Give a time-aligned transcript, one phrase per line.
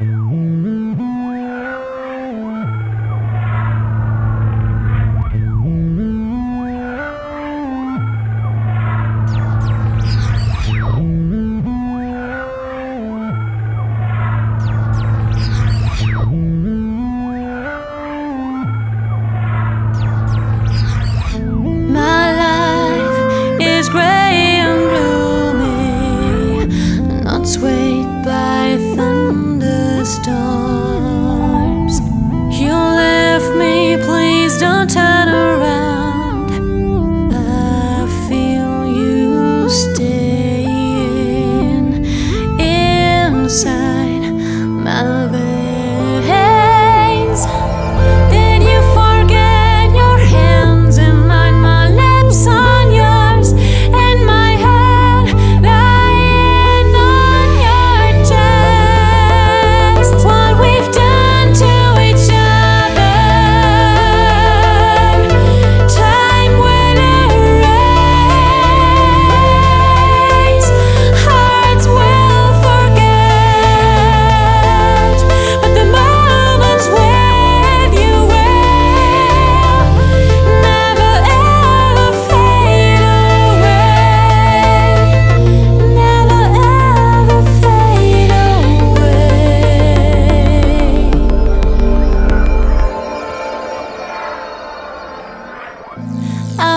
[0.00, 1.09] Música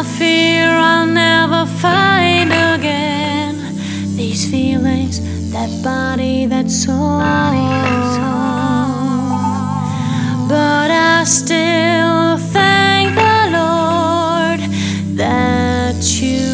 [0.03, 3.55] I fear I'll never find again
[4.17, 5.21] these feelings,
[5.53, 7.19] that body, that soul.
[10.49, 14.59] But I still thank the Lord
[15.15, 16.52] that you.